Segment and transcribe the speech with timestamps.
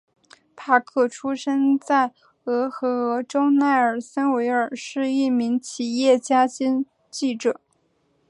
[0.55, 2.11] 帕克出生在
[2.45, 7.61] 俄亥俄州奈尔森维尔是一名企业家兼记者。